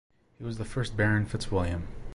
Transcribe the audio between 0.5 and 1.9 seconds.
the first Baron FitzWilliam.